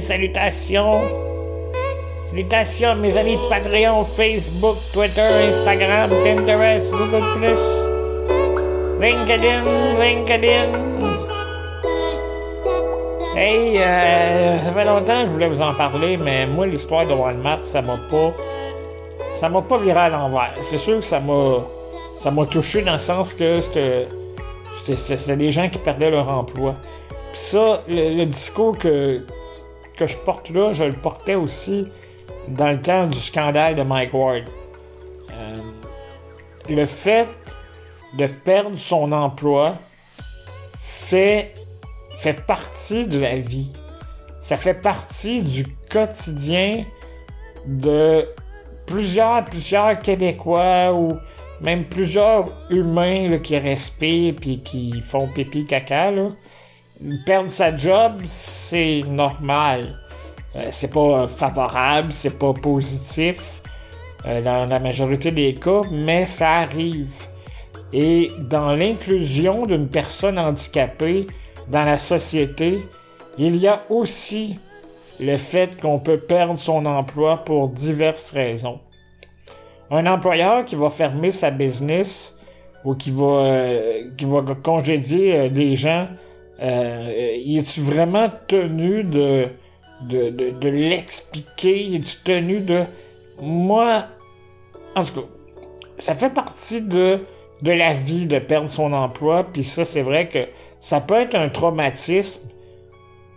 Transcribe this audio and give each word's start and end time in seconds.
Salutations! 0.00 1.00
Salutations, 2.30 2.96
mes 2.96 3.16
amis 3.16 3.36
de 3.36 3.48
Patreon, 3.48 4.04
Facebook, 4.04 4.76
Twitter, 4.92 5.28
Instagram, 5.48 6.10
Pinterest, 6.24 6.90
Google+, 6.90 7.22
LinkedIn, 9.00 9.64
LinkedIn. 10.00 10.94
Hey, 13.36 13.78
euh, 13.78 14.56
ça 14.58 14.72
fait 14.72 14.84
longtemps 14.84 15.22
que 15.22 15.26
je 15.26 15.32
voulais 15.32 15.48
vous 15.48 15.60
en 15.60 15.74
parler, 15.74 16.16
mais 16.16 16.46
moi, 16.46 16.66
l'histoire 16.66 17.04
de 17.04 17.12
Walmart, 17.12 17.64
ça 17.64 17.82
m'a 17.82 17.98
pas... 18.08 18.32
Ça 19.32 19.48
m'a 19.48 19.60
pas 19.60 19.78
viré 19.78 19.98
à 19.98 20.08
l'envers. 20.08 20.54
C'est 20.60 20.78
sûr 20.78 21.00
que 21.00 21.04
ça 21.04 21.18
m'a... 21.18 21.56
Ça 22.20 22.30
m'a 22.30 22.46
touché 22.46 22.82
dans 22.82 22.92
le 22.92 22.98
sens 22.98 23.34
que 23.34 23.60
c'était... 23.60 24.06
C'était 24.84 25.36
des 25.36 25.50
gens 25.50 25.68
qui 25.68 25.78
perdaient 25.78 26.10
leur 26.10 26.28
emploi. 26.30 26.76
Ça, 27.32 27.82
le, 27.88 28.24
discours 28.24 28.78
que, 28.78 29.26
que 29.96 30.06
je 30.06 30.16
porte 30.18 30.50
là, 30.50 30.72
je 30.72 30.84
le 30.84 30.92
portais 30.92 31.34
aussi 31.34 31.86
dans 32.48 32.70
le 32.70 32.80
temps 32.80 33.06
du 33.06 33.18
scandale 33.18 33.74
de 33.74 33.82
Mike 33.82 34.14
Ward. 34.14 34.44
Euh, 35.30 35.58
le 36.68 36.86
fait 36.86 37.28
de 38.18 38.26
perdre 38.26 38.76
son 38.76 39.12
emploi 39.12 39.74
fait, 40.78 41.54
fait 42.16 42.44
partie 42.46 43.06
de 43.06 43.20
la 43.20 43.38
vie. 43.38 43.72
Ça 44.40 44.56
fait 44.56 44.74
partie 44.74 45.42
du 45.42 45.64
quotidien 45.90 46.84
de 47.66 48.28
plusieurs, 48.86 49.44
plusieurs 49.44 49.98
Québécois 49.98 50.92
ou 50.92 51.16
même 51.60 51.84
plusieurs 51.88 52.46
humains 52.70 53.38
qui 53.38 53.56
respirent 53.58 54.34
puis 54.36 54.60
qui 54.60 55.00
font 55.00 55.26
pipi 55.28 55.64
caca. 55.64 56.10
Là. 56.10 56.28
Perdre 57.26 57.50
sa 57.50 57.76
job, 57.76 58.20
c'est 58.24 59.02
normal. 59.06 59.98
Euh, 60.56 60.66
c'est 60.70 60.92
pas 60.92 61.26
favorable, 61.26 62.12
c'est 62.12 62.38
pas 62.38 62.52
positif 62.54 63.60
euh, 64.26 64.40
dans 64.40 64.68
la 64.68 64.78
majorité 64.78 65.30
des 65.32 65.54
cas, 65.54 65.82
mais 65.90 66.24
ça 66.26 66.50
arrive. 66.58 67.12
Et 67.92 68.32
dans 68.38 68.74
l'inclusion 68.74 69.66
d'une 69.66 69.88
personne 69.88 70.38
handicapée 70.38 71.26
dans 71.68 71.84
la 71.84 71.96
société, 71.96 72.78
il 73.38 73.56
y 73.56 73.66
a 73.66 73.82
aussi 73.88 74.58
le 75.20 75.36
fait 75.36 75.80
qu'on 75.80 75.98
peut 75.98 76.18
perdre 76.18 76.58
son 76.58 76.86
emploi 76.86 77.44
pour 77.44 77.68
diverses 77.68 78.30
raisons. 78.32 78.80
Un 79.90 80.06
employeur 80.06 80.64
qui 80.64 80.76
va 80.76 80.90
fermer 80.90 81.30
sa 81.30 81.50
business 81.50 82.38
ou 82.84 82.94
qui 82.94 83.10
va, 83.10 83.24
euh, 83.24 84.10
qui 84.16 84.24
va 84.24 84.42
congédier 84.62 85.38
euh, 85.38 85.48
des 85.48 85.76
gens, 85.76 86.08
euh, 86.62 87.10
est-tu 87.10 87.80
vraiment 87.80 88.30
tenu 88.46 89.04
de, 89.04 89.48
de, 90.02 90.30
de, 90.30 90.50
de 90.50 90.68
l'expliquer? 90.68 91.94
Est-tu 91.94 92.16
tenu 92.24 92.60
de... 92.60 92.84
Moi, 93.40 94.04
en 94.94 95.04
tout 95.04 95.20
cas, 95.20 95.26
ça 95.98 96.14
fait 96.14 96.30
partie 96.30 96.82
de 96.82 97.20
de 97.62 97.72
la 97.72 97.94
vie 97.94 98.26
de 98.26 98.38
perdre 98.38 98.68
son 98.68 98.92
emploi, 98.92 99.44
puis 99.44 99.64
ça, 99.64 99.86
c'est 99.86 100.02
vrai 100.02 100.28
que 100.28 100.46
ça 100.80 101.00
peut 101.00 101.14
être 101.14 101.34
un 101.34 101.48
traumatisme, 101.48 102.50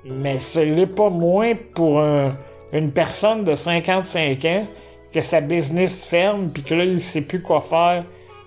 mais 0.04 0.38
ce 0.38 0.60
n'est 0.60 0.88
pas 0.88 1.10
moins 1.10 1.54
pour 1.74 2.02
une 2.02 2.92
personne 2.92 3.46
de 3.46 3.56
55 3.56 4.46
ans 4.46 4.68
que 5.14 5.22
sa 5.22 5.40
business 5.40 6.06
ferme, 6.06 6.50
puis 6.54 6.64
que 6.64 6.76
là, 6.76 6.84
il 6.84 7.00
sait 7.00 7.22
plus 7.22 7.42
quoi 7.42 7.62
faire 7.62 8.04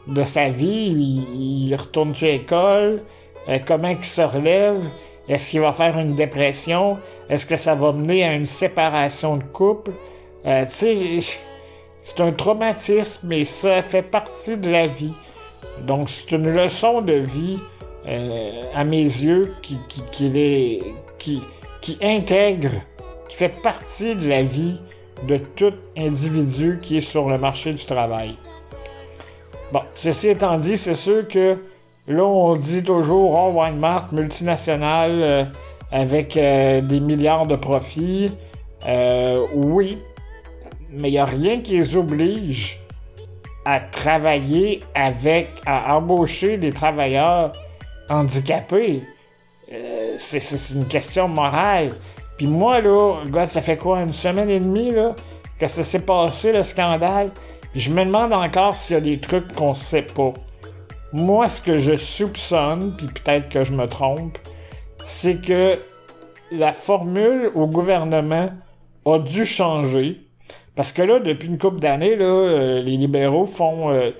de 0.07 0.23
sa 0.23 0.51
vie, 0.51 0.89
il, 0.91 1.75
retourne 1.75 2.13
à 2.21 2.25
l'école, 2.27 3.03
euh, 3.51 3.59
comment 3.67 3.89
il 3.89 4.05
se 4.05 4.23
relève, 4.23 4.81
est-ce 5.29 5.51
qu'il 5.51 5.61
va 5.61 5.73
faire 5.73 5.99
une 5.99 6.15
dépression, 6.15 6.99
est-ce 7.29 7.47
que 7.47 7.57
ça 7.57 7.75
va 7.75 7.93
mener 7.93 8.25
à 8.25 8.35
une 8.35 8.47
séparation 8.47 9.37
de 9.37 9.45
couple, 9.45 9.93
euh, 10.47 10.65
tu 10.65 10.71
sais, 10.71 11.39
c'est 12.01 12.21
un 12.21 12.33
traumatisme, 12.33 13.29
mais 13.29 13.45
ça 13.45 13.83
fait 13.83 14.03
partie 14.03 14.57
de 14.57 14.71
la 14.71 14.87
vie. 14.87 15.13
Donc, 15.83 16.09
c'est 16.09 16.33
une 16.33 16.51
leçon 16.53 17.03
de 17.03 17.13
vie, 17.13 17.59
euh, 18.07 18.63
à 18.75 18.85
mes 18.85 19.03
yeux, 19.03 19.55
qui, 19.63 19.79
qui, 19.89 20.03
qui, 20.11 20.83
qui, 21.19 21.43
qui 21.81 21.99
intègre, 22.03 22.73
qui 23.29 23.37
fait 23.37 23.51
partie 23.63 24.15
de 24.17 24.29
la 24.29 24.43
vie 24.43 24.81
de 25.29 25.37
tout 25.37 25.75
individu 25.97 26.79
qui 26.81 26.97
est 26.97 27.03
sur 27.03 27.29
le 27.29 27.37
marché 27.37 27.73
du 27.73 27.85
travail. 27.85 28.37
Bon, 29.73 29.83
ceci 29.95 30.29
étant 30.29 30.59
dit, 30.59 30.79
c'est 30.79 30.95
sûr 30.95 31.29
que 31.29 31.57
là, 32.11 32.25
on 32.25 32.57
dit 32.57 32.83
toujours, 32.83 33.35
oh, 33.35 33.53
Walmart, 33.55 34.09
multinationale, 34.13 35.23
euh, 35.23 35.45
avec 35.93 36.37
euh, 36.37 36.81
des 36.81 37.01
milliards 37.01 37.47
de 37.47 37.57
profits. 37.57 38.33
oui, 39.55 39.99
mais 40.91 41.09
il 41.09 41.13
n'y 41.13 41.19
a 41.19 41.25
rien 41.25 41.61
qui 41.61 41.77
les 41.77 41.97
oblige 41.97 42.81
à 43.65 43.79
travailler 43.79 44.83
avec, 44.95 45.49
à 45.67 45.97
embaucher 45.97 46.59
des 46.59 46.73
travailleurs 46.73 47.53
handicapés. 48.09 49.03
Euh, 49.73 50.15
c'est 50.19 50.75
une 50.75 50.87
question 50.87 51.29
morale. 51.29 51.95
Puis 52.37 52.47
moi, 52.47 52.81
là, 52.81 53.47
ça 53.47 53.63
fait 53.63 53.77
quoi, 53.77 54.01
une 54.01 54.13
semaine 54.13 54.51
et 54.51 54.61
demie, 54.61 54.91
là, 54.91 55.15
que 55.59 55.67
ça 55.67 55.85
s'est 55.85 56.05
passé, 56.05 56.53
le 56.53 56.63
scandale? 56.63 57.31
je 57.73 57.93
me 57.93 58.05
demande 58.05 58.33
encore 58.33 58.75
s'il 58.75 58.95
y 58.95 58.97
a 58.97 59.01
des 59.01 59.21
trucs 59.21 59.55
qu'on 59.55 59.75
sait 59.75 60.03
pas. 60.03 60.33
Moi, 61.13 61.49
ce 61.49 61.61
que 61.61 61.79
je 61.79 61.97
soupçonne, 61.97 62.95
puis 62.97 63.07
peut-être 63.07 63.49
que 63.49 63.65
je 63.65 63.73
me 63.73 63.87
trompe, 63.87 64.39
c'est 65.03 65.41
que 65.41 65.81
la 66.53 66.73
formule 66.73 67.51
au 67.55 67.67
gouvernement 67.67 68.49
a 69.07 69.19
dû 69.19 69.45
changer 69.45 70.21
parce 70.81 70.93
que 70.93 71.03
là, 71.03 71.19
depuis 71.19 71.49
une 71.49 71.59
couple 71.59 71.79
d'années, 71.79 72.17
là, 72.17 72.25
euh, 72.25 72.83
les 72.83 72.97
libéraux 72.97 73.45
font 73.45 73.91
euh, 73.91 74.13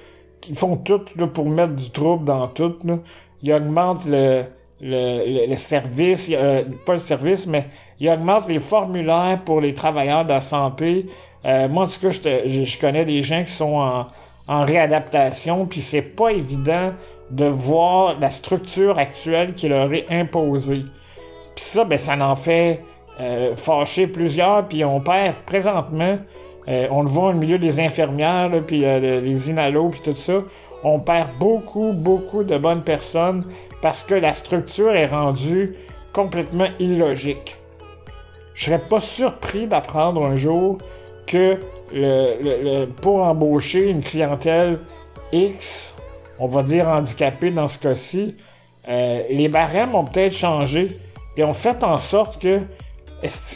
ils 0.47 0.55
font 0.55 0.77
tout 0.77 1.01
là, 1.17 1.27
pour 1.27 1.47
mettre 1.47 1.75
du 1.75 1.91
trouble 1.91 2.25
dans 2.25 2.49
tout. 2.49 2.75
Là. 2.85 2.99
Ils 3.43 3.53
augmentent 3.55 4.05
le, 4.07 4.43
le, 4.81 5.47
le, 5.49 5.57
service, 5.57 6.31
euh, 6.33 6.65
pas 6.85 6.95
le 6.95 6.99
service, 6.99 7.47
mais 7.47 7.67
ils 7.99 8.11
augmentent 8.11 8.49
les 8.49 8.61
formulaires 8.61 9.41
pour 9.43 9.63
les 9.63 9.73
travailleurs 9.73 10.25
de 10.25 10.31
la 10.31 10.43
santé. 10.43 11.07
moi, 11.45 11.85
en 11.85 11.87
tout 11.87 12.01
cas, 12.01 12.11
je, 12.11 12.65
je, 12.65 12.79
connais 12.79 13.07
des 13.07 13.23
gens 13.23 13.43
qui 13.43 13.53
sont 13.53 13.77
en, 13.77 14.07
en 14.51 14.65
réadaptation, 14.65 15.65
puis 15.65 15.81
c'est 15.81 16.03
pas 16.03 16.33
évident 16.33 16.91
de 17.31 17.45
voir 17.45 18.19
la 18.19 18.29
structure 18.29 18.99
actuelle 18.99 19.55
qui 19.55 19.69
leur 19.69 19.95
est 19.95 20.11
imposée. 20.11 20.83
Puis 21.55 21.65
ça, 21.65 21.85
ben, 21.85 21.97
ça 21.97 22.17
en 22.21 22.35
fait 22.35 22.83
euh, 23.21 23.55
fâcher 23.55 24.09
plusieurs, 24.09 24.67
puis 24.67 24.85
on 24.85 25.01
perd 25.01 25.37
présentement, 25.47 26.17
euh, 26.67 26.89
on 26.91 27.03
le 27.03 27.09
voit 27.09 27.31
au 27.31 27.35
milieu 27.35 27.61
des 27.61 27.79
infirmières, 27.79 28.51
puis 28.67 28.85
euh, 28.85 29.21
les 29.21 29.51
inalos, 29.51 29.91
puis 29.91 30.01
tout 30.01 30.17
ça, 30.17 30.41
on 30.83 30.99
perd 30.99 31.29
beaucoup, 31.39 31.93
beaucoup 31.93 32.43
de 32.43 32.59
bonnes 32.59 32.83
personnes 32.83 33.45
parce 33.81 34.03
que 34.03 34.15
la 34.15 34.33
structure 34.33 34.97
est 34.97 35.07
rendue 35.07 35.77
complètement 36.13 36.69
illogique. 36.81 37.57
Je 38.55 38.65
serais 38.65 38.81
pas 38.81 38.99
surpris 38.99 39.69
d'apprendre 39.69 40.27
un 40.27 40.37
jour 40.37 40.79
que 41.31 41.61
le, 41.93 42.87
pour 42.87 43.23
embaucher 43.23 43.91
une 43.91 44.01
clientèle 44.01 44.79
X, 45.33 45.99
on 46.39 46.49
va 46.49 46.63
dire 46.63 46.89
handicapée 46.89 47.51
dans 47.51 47.69
ce 47.69 47.79
cas-ci, 47.79 48.37
les 48.87 49.49
barèmes 49.49 49.95
ont 49.95 50.05
peut-être 50.05 50.35
changé 50.35 50.99
et 51.37 51.45
ont 51.45 51.55
fait 51.55 51.85
en 51.85 51.99
sorte 51.99 52.41
que 52.41 52.61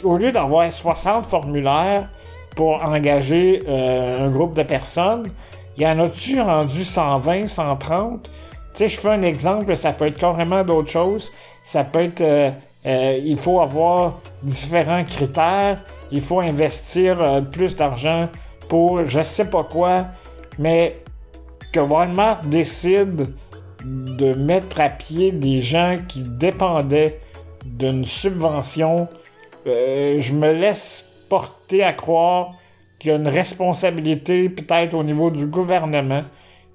au 0.03 0.17
lieu 0.17 0.31
d'avoir 0.31 0.71
60 0.71 1.25
formulaires 1.25 2.09
pour 2.55 2.83
engager 2.83 3.63
euh, 3.67 4.25
un 4.25 4.29
groupe 4.29 4.53
de 4.53 4.63
personnes, 4.63 5.31
y 5.77 5.85
en 5.85 5.99
a-tu 5.99 6.39
rendu 6.39 6.83
120, 6.83 7.47
130? 7.47 8.23
Tu 8.23 8.31
sais, 8.73 8.89
je 8.89 8.99
fais 8.99 9.09
un 9.09 9.21
exemple, 9.21 9.75
ça 9.75 9.93
peut 9.93 10.07
être 10.07 10.17
carrément 10.17 10.63
d'autres 10.63 10.89
choses. 10.89 11.31
Ça 11.63 11.83
peut 11.83 12.01
être, 12.01 12.55
euh, 12.85 12.89
euh, 12.89 13.19
il 13.23 13.37
faut 13.37 13.59
avoir 13.61 14.19
différents 14.43 15.03
critères, 15.03 15.83
il 16.11 16.21
faut 16.21 16.39
investir 16.39 17.43
plus 17.51 17.75
d'argent 17.75 18.29
pour 18.69 19.05
je 19.05 19.23
sais 19.23 19.49
pas 19.49 19.63
quoi, 19.63 20.07
mais 20.59 21.01
que 21.73 21.79
Walmart 21.79 22.41
décide 22.45 23.33
de 23.83 24.33
mettre 24.33 24.81
à 24.81 24.89
pied 24.89 25.31
des 25.31 25.61
gens 25.61 25.97
qui 26.07 26.23
dépendaient 26.23 27.19
d'une 27.65 28.05
subvention 28.05 29.07
euh, 29.67 30.19
je 30.19 30.33
me 30.33 30.51
laisse 30.53 31.11
porter 31.27 31.83
à 31.83 31.93
croire 31.93 32.53
qu'il 32.99 33.11
y 33.11 33.13
a 33.13 33.17
une 33.17 33.27
responsabilité 33.27 34.47
peut-être 34.49 34.93
au 34.93 35.03
niveau 35.03 35.31
du 35.31 35.47
gouvernement 35.47 36.23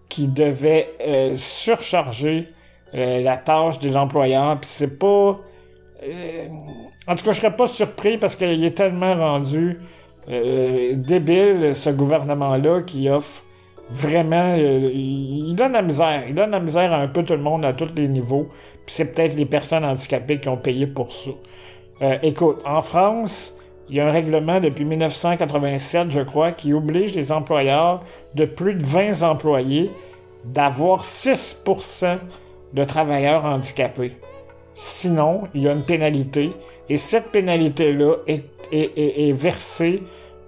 qui 0.09 0.27
devait 0.27 0.93
euh, 1.07 1.35
surcharger 1.37 2.49
euh, 2.95 3.21
la 3.21 3.37
tâche 3.37 3.79
des 3.79 3.97
employeurs. 3.97 4.59
Puis 4.59 4.71
c'est 4.71 4.99
pas... 4.99 5.39
en 7.07 7.15
tout 7.15 7.25
cas, 7.25 7.33
je 7.33 7.41
serais 7.41 7.55
pas 7.55 7.67
surpris 7.67 8.19
parce 8.19 8.37
qu'il 8.37 8.65
est 8.65 8.77
tellement 8.77 9.15
rendu 9.15 9.81
débile, 10.27 11.75
ce 11.75 11.91
gouvernement-là, 11.91 12.83
qui 12.83 13.09
offre 13.11 13.43
vraiment... 13.91 14.55
il 14.57 15.55
donne 15.55 15.73
la 15.73 15.83
misère. 15.83 16.25
Il 16.29 16.35
donne 16.35 16.51
la 16.51 16.61
misère 16.61 16.93
à 16.93 17.01
un 17.01 17.09
peu 17.09 17.25
tout 17.25 17.35
le 17.35 17.41
monde 17.41 17.65
à 17.65 17.73
tous 17.73 17.91
les 17.95 18.09
niveaux. 18.09 18.49
Puis 18.87 18.95
c'est 18.95 19.13
peut-être 19.13 19.37
les 19.37 19.47
personnes 19.47 19.85
handicapées 19.85 20.41
qui 20.41 20.49
ont 20.49 20.57
payé 20.57 20.87
pour 20.87 21.13
ça. 21.13 21.31
Euh, 22.03 22.17
écoute, 22.23 22.63
en 22.65 22.81
France, 22.81 23.59
il 23.89 23.97
y 23.97 24.01
a 24.01 24.07
un 24.07 24.11
règlement 24.11 24.61
depuis 24.61 24.85
1987, 24.85 26.11
je 26.11 26.21
crois, 26.21 26.53
qui 26.53 26.73
oblige 26.73 27.15
les 27.15 27.33
employeurs 27.33 28.03
de 28.35 28.45
plus 28.47 28.75
de 28.75 28.85
20 28.85 29.23
employés 29.23 29.91
d'avoir 30.47 31.03
6% 31.03 32.17
de 32.73 32.85
travailleurs 32.85 33.45
handicapés. 33.45 34.13
Sinon, 34.83 35.43
il 35.53 35.65
y 35.65 35.69
a 35.69 35.73
une 35.73 35.85
pénalité 35.85 36.53
et 36.89 36.97
cette 36.97 37.33
pénalité-là 37.33 38.15
est, 38.27 39.33
versée 39.33 40.03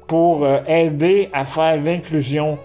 pour 0.06 0.46
euh, 0.46 0.60
aider 0.66 1.28
à 1.34 1.44
faire 1.44 1.76
l'inclusion 1.76 2.56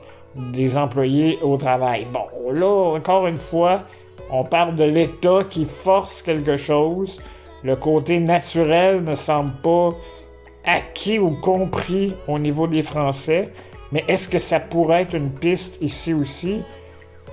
des 0.53 0.77
employés 0.77 1.37
au 1.41 1.57
travail. 1.57 2.07
Bon, 2.13 2.53
là, 2.53 2.95
encore 2.95 3.27
une 3.27 3.37
fois, 3.37 3.83
on 4.31 4.45
parle 4.45 4.75
de 4.75 4.85
l'État 4.85 5.39
qui 5.49 5.65
force 5.65 6.21
quelque 6.21 6.55
chose. 6.55 7.21
Le 7.63 7.75
côté 7.75 8.21
naturel 8.21 9.03
ne 9.03 9.13
semble 9.13 9.51
pas 9.61 9.93
acquis 10.63 11.19
ou 11.19 11.31
compris 11.31 12.15
au 12.29 12.39
niveau 12.39 12.67
des 12.67 12.81
Français. 12.81 13.51
Mais 13.91 14.05
est-ce 14.07 14.29
que 14.29 14.39
ça 14.39 14.61
pourrait 14.61 15.01
être 15.01 15.15
une 15.15 15.31
piste 15.31 15.81
ici 15.81 16.13
aussi? 16.13 16.61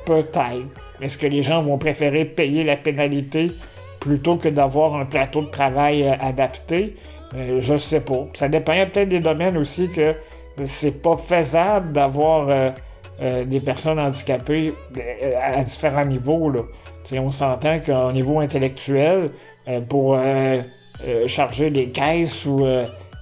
Peut-être. 0.05 0.67
Est-ce 1.01 1.19
que 1.19 1.29
les 1.29 1.45
gens 1.45 1.63
vont 1.63 1.79
préférer 1.79 2.25
payer 2.25 2.65
la 2.65 2.77
pénalité 2.77 3.53
plutôt 4.05 4.37
que 4.37 4.51
d'avoir 4.51 4.97
un 4.97 5.07
plateau 5.07 5.41
de 5.41 5.47
travail 5.47 6.03
euh, 6.03 6.13
adapté? 6.21 6.95
Euh, 7.35 7.59
je 7.59 7.77
sais 7.79 8.03
pas. 8.03 8.27
Ça 8.35 8.49
dépend 8.49 8.73
peut-être 8.73 9.09
des 9.09 9.21
domaines 9.21 9.57
aussi 9.57 9.89
que 9.89 10.15
c'est 10.65 11.01
pas 11.03 11.17
faisable 11.17 11.93
d'avoir 11.95 12.49
euh, 12.51 13.45
des 13.47 13.61
personnes 13.61 13.99
handicapées 13.99 14.75
à 15.43 15.65
différents 15.65 16.05
niveaux. 16.05 16.51
Là. 16.51 16.61
on 17.15 17.31
s'entend 17.31 17.81
qu'au 17.81 18.13
niveau 18.13 18.41
intellectuel, 18.41 19.31
pour 19.89 20.19
charger 21.27 21.71
des 21.71 21.91
caisses 21.91 22.45
ou 22.45 22.65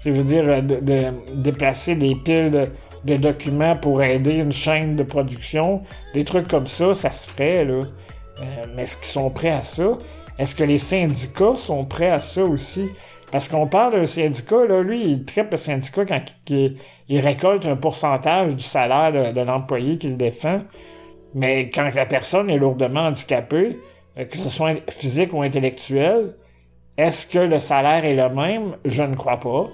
je 0.05 0.11
veux 0.11 0.25
dire, 0.25 0.62
de, 0.62 1.12
déplacer 1.34 1.94
des 1.94 2.14
piles 2.17 2.70
de, 3.05 3.17
documents 3.17 3.76
pour 3.76 4.02
aider 4.02 4.32
une 4.32 4.52
chaîne 4.52 4.96
de 4.96 5.05
production, 5.05 5.82
des 6.14 6.25
trucs 6.25 6.49
comme 6.49 6.67
ça, 6.67 6.94
ça 6.94 7.11
se 7.11 7.31
ferait, 7.31 7.64
là. 7.64 7.81
Mais 8.75 8.82
est-ce 8.82 8.96
qu'ils 8.96 9.06
sont 9.06 9.31
prêts 9.31 9.50
à 9.50 9.62
ça? 9.62 9.93
Est-ce 10.42 10.56
que 10.56 10.64
les 10.64 10.78
syndicats 10.78 11.54
sont 11.54 11.84
prêts 11.84 12.10
à 12.10 12.18
ça 12.18 12.44
aussi? 12.44 12.88
Parce 13.30 13.48
qu'on 13.48 13.68
parle 13.68 13.92
d'un 13.92 14.06
syndicat, 14.06 14.66
là, 14.66 14.82
lui, 14.82 15.00
il 15.00 15.24
tripe 15.24 15.52
le 15.52 15.56
syndicat 15.56 16.04
quand 16.04 16.20
il, 16.48 17.20
récolte 17.20 17.64
un 17.64 17.76
pourcentage 17.76 18.56
du 18.56 18.64
salaire 18.64 19.32
de, 19.32 19.40
l'employé 19.40 19.98
qu'il 19.98 20.16
défend. 20.16 20.58
Mais 21.36 21.70
quand 21.70 21.88
la 21.94 22.06
personne 22.06 22.50
est 22.50 22.58
lourdement 22.58 23.02
handicapée, 23.02 23.78
euh, 24.18 24.24
que 24.24 24.36
ce 24.36 24.50
soit 24.50 24.74
physique 24.90 25.32
ou 25.32 25.42
intellectuel, 25.42 26.34
est-ce 26.98 27.24
que 27.24 27.38
le 27.38 27.60
salaire 27.60 28.04
est 28.04 28.16
le 28.16 28.34
même? 28.34 28.72
Je 28.84 29.04
ne 29.04 29.14
crois 29.14 29.38
pas. 29.38 29.68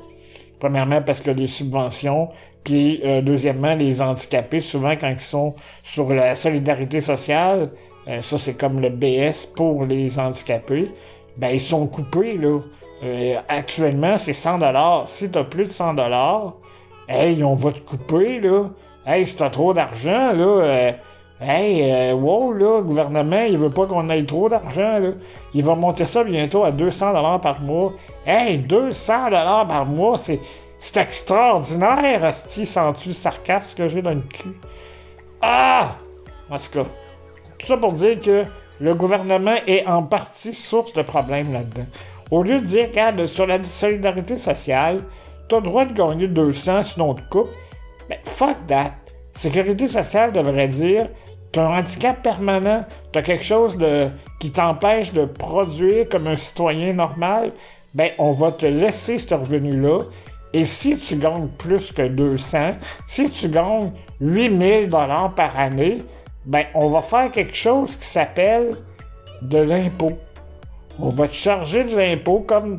Premièrement, 0.61 1.01
parce 1.01 1.23
que 1.23 1.31
les 1.31 1.47
subventions, 1.47 2.29
puis 2.63 3.01
euh, 3.07 3.23
deuxièmement, 3.23 3.75
les 3.75 4.03
handicapés, 4.03 4.61
souvent 4.61 4.97
quand 4.97 5.09
ils 5.09 5.19
sont 5.19 5.55
sur 5.83 6.13
la 6.13 6.35
solidarité 6.35 7.01
sociale, 7.01 7.71
euh, 8.09 8.21
ça 8.23 8.39
c'est 8.39 8.55
comme 8.55 8.81
le 8.81 8.89
BS 8.89 9.47
pour 9.55 9.85
les 9.85 10.19
handicapés, 10.19 10.91
ben 11.37 11.51
ils 11.51 11.61
sont 11.61 11.87
coupés 11.87 12.37
là. 12.37 12.61
Euh, 13.05 13.35
actuellement, 13.49 14.19
c'est 14.19 14.33
100 14.33 14.59
dollars. 14.59 15.07
Si 15.07 15.31
t'as 15.31 15.45
plus 15.45 15.65
de 15.65 15.71
100 15.71 15.95
dollars, 15.95 16.57
hey, 17.09 17.45
on 17.45 17.55
va 17.55 17.71
te 17.73 17.79
couper 17.79 18.41
là. 18.41 18.65
Hey, 19.07 19.25
si 19.25 19.37
t'as 19.37 19.51
trop 19.51 19.73
d'argent 19.73 20.33
là, 20.33 20.93
Hey, 21.41 22.13
wow, 22.15 22.53
là, 22.53 22.79
le 22.79 22.83
gouvernement, 22.83 23.45
il 23.49 23.57
veut 23.59 23.71
pas 23.71 23.87
qu'on 23.87 24.09
ait 24.09 24.25
trop 24.25 24.49
d'argent, 24.49 24.99
là. 24.99 25.11
Il 25.55 25.63
va 25.63 25.77
monter 25.77 26.05
ça 26.05 26.25
bientôt 26.25 26.65
à 26.65 26.73
200 26.73 27.13
dollars 27.13 27.41
par 27.41 27.61
mois. 27.61 27.93
Hey, 28.27 28.59
200 28.59 29.27
dollars 29.27 29.69
par 29.69 29.87
mois, 29.87 30.19
c'est, 30.19 30.41
c'est 30.79 30.97
extraordinaire, 30.97 32.25
Asti, 32.25 32.67
sens-tu 32.67 33.11
le 33.11 33.15
sarcasme 33.15 33.79
que 33.79 33.89
j'ai 33.89 34.03
dans 34.03 34.15
le 34.15 34.23
cul? 34.23 34.57
Ah! 35.41 35.99
En 36.51 36.57
tout 36.57 36.71
cas, 36.73 36.91
tout 37.59 37.67
ça 37.67 37.77
pour 37.77 37.93
dire 37.93 38.21
que 38.21 38.45
le 38.81 38.95
gouvernement 38.95 39.57
est 39.67 39.87
en 39.87 40.03
partie 40.03 40.55
source 40.55 40.93
de 40.93 41.03
problèmes 41.03 41.53
là-dedans. 41.53 41.87
Au 42.31 42.43
lieu 42.43 42.61
de 42.61 42.65
dire, 42.65 42.89
regarde, 42.89 43.27
sur 43.27 43.47
la 43.47 43.63
solidarité 43.63 44.37
sociale, 44.37 45.03
t'as 45.49 45.57
le 45.57 45.63
droit 45.63 45.85
de 45.85 45.93
gagner 45.93 46.29
200 46.29 46.83
sinon 46.83 47.11
on 47.11 47.15
te 47.15 47.23
coupe, 47.29 47.49
ben, 48.09 48.19
fuck 48.23 48.57
that. 48.67 48.93
Sécurité 49.33 49.89
sociale 49.89 50.33
devrait 50.33 50.69
dire 50.69 51.09
T'as 51.53 51.67
un 51.67 51.79
handicap 51.79 52.23
permanent, 52.23 52.85
t'as 53.11 53.23
quelque 53.23 53.45
chose 53.45 53.79
de, 53.79 54.09
qui 54.39 54.51
t'empêche 54.51 55.15
de 55.15 55.25
produire 55.25 56.07
comme 56.09 56.27
un 56.27 56.37
citoyen 56.37 56.93
normal, 56.93 57.53
ben 57.95 58.11
on 58.19 58.33
va 58.33 58.53
te 58.53 58.67
laisser 58.67 59.19
ce 59.19 59.35
revenu-là. 59.35 60.01
Et 60.53 60.67
si 60.67 60.99
tu 60.99 61.17
gagnes 61.17 61.49
plus 61.59 61.91
que 61.93 62.07
200, 62.07 62.73
si 63.07 63.31
tu 63.31 63.49
gagnes 63.49 63.93
8000 64.21 64.91
dollars 64.91 65.35
par 65.35 65.59
année, 65.59 66.03
ben 66.45 66.65
on 66.75 66.89
va 66.89 67.03
faire 67.03 67.31
quelque 67.31 67.55
chose 67.55 67.97
qui 67.97 68.07
s'appelle 68.07 68.77
de 69.43 69.59
l'impôt. 69.59 70.19
On 71.01 71.11
va 71.11 71.29
te 71.29 71.35
charger 71.35 71.85
de 71.85 71.97
l'impôt 71.97 72.41
comme, 72.41 72.79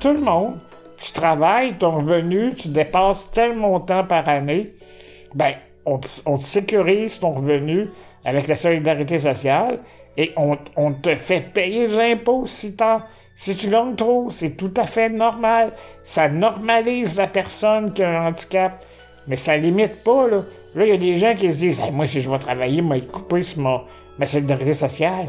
tout 0.00 0.12
le 0.12 0.20
monde. 0.20 0.58
Tu 0.96 1.12
travailles, 1.12 1.74
ton 1.74 1.96
revenu, 1.96 2.54
tu 2.54 2.68
dépasses 2.68 3.30
tel 3.30 3.56
montant 3.56 4.04
par 4.04 4.28
année, 4.28 4.74
ben 5.34 5.52
on 5.84 5.98
te, 5.98 6.06
sécurise 6.38 7.18
ton 7.18 7.32
revenu 7.32 7.90
avec 8.24 8.46
la 8.46 8.54
solidarité 8.54 9.18
sociale 9.18 9.80
et 10.16 10.32
on, 10.36 10.92
te 10.92 11.14
fait 11.14 11.40
payer 11.40 11.88
des 11.88 11.98
impôts 12.12 12.46
si, 12.46 12.76
si 13.34 13.56
tu 13.56 13.68
gagnes 13.68 13.96
trop. 13.96 14.30
C'est 14.30 14.56
tout 14.56 14.72
à 14.76 14.86
fait 14.86 15.08
normal. 15.08 15.72
Ça 16.02 16.28
normalise 16.28 17.16
la 17.18 17.26
personne 17.26 17.92
qui 17.92 18.02
a 18.02 18.20
un 18.20 18.28
handicap. 18.28 18.84
Mais 19.26 19.36
ça 19.36 19.56
limite 19.56 20.04
pas, 20.04 20.28
là. 20.28 20.42
Là, 20.74 20.86
il 20.86 20.90
y 20.90 20.92
a 20.92 20.96
des 20.96 21.16
gens 21.16 21.34
qui 21.34 21.52
se 21.52 21.58
disent 21.58 21.82
Moi, 21.92 22.06
si 22.06 22.20
je 22.20 22.30
vais 22.30 22.38
travailler, 22.38 22.80
vais 22.80 22.98
être 22.98 23.12
coupé 23.12 23.42
sur 23.42 23.86
ma 24.18 24.26
solidarité 24.26 24.74
sociale. 24.74 25.28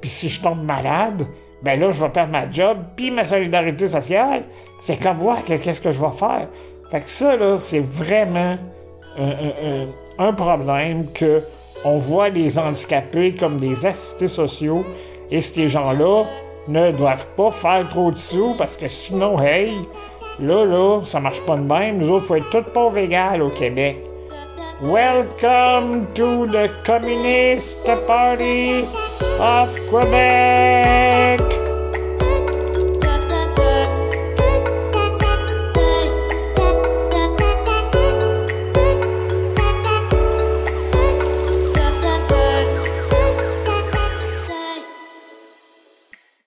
Puis 0.00 0.10
si 0.10 0.28
je 0.28 0.42
tombe 0.42 0.62
malade, 0.62 1.26
ben 1.62 1.80
là, 1.80 1.90
je 1.90 2.00
vais 2.00 2.10
perdre 2.10 2.32
ma 2.32 2.50
job, 2.50 2.76
puis 2.94 3.10
ma 3.10 3.24
solidarité 3.24 3.88
sociale. 3.88 4.44
C'est 4.80 5.02
comme 5.02 5.16
voir 5.16 5.42
qu'est-ce 5.44 5.80
que 5.80 5.92
je 5.92 6.00
vais 6.00 6.12
faire? 6.14 6.48
Fait 6.90 7.00
que 7.00 7.10
ça, 7.10 7.36
là, 7.36 7.56
c'est 7.56 7.80
vraiment 7.80 8.56
un, 10.18 10.32
problème 10.32 11.06
que 11.12 11.42
on 11.84 11.96
voit 11.96 12.28
les 12.28 12.58
handicapés 12.58 13.34
comme 13.34 13.58
des 13.58 13.86
assistés 13.86 14.28
sociaux 14.28 14.84
et 15.30 15.40
ces 15.40 15.68
gens-là 15.68 16.24
ne 16.68 16.92
doivent 16.92 17.28
pas 17.36 17.50
faire 17.50 17.88
trop 17.88 18.10
de 18.10 18.18
sous 18.18 18.54
parce 18.58 18.76
que 18.76 18.88
sinon, 18.88 19.40
hey, 19.40 19.72
là, 20.40 20.64
là, 20.66 21.00
ça 21.02 21.20
marche 21.20 21.40
pas 21.46 21.56
de 21.56 21.62
même. 21.62 21.98
Nous 21.98 22.10
autres, 22.10 22.26
faut 22.26 22.36
être 22.36 22.50
toutes 22.50 22.72
pauvres 22.72 22.98
égales 22.98 23.42
au 23.42 23.50
Québec. 23.50 23.98
Welcome 24.82 26.12
to 26.14 26.46
the 26.46 26.68
Communist 26.82 27.84
Party 27.84 28.82
of 29.38 29.70
Quebec! 29.88 31.13